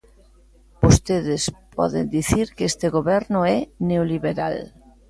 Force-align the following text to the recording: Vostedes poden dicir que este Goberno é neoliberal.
Vostedes 0.81 1.43
poden 1.77 2.05
dicir 2.17 2.45
que 2.55 2.65
este 2.71 2.87
Goberno 2.97 3.39
é 3.57 3.59
neoliberal. 3.89 4.55